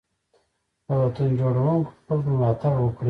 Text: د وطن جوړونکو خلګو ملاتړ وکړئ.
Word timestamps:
د 0.85 0.89
وطن 1.03 1.29
جوړونکو 1.39 1.91
خلګو 2.05 2.29
ملاتړ 2.35 2.73
وکړئ. 2.79 2.99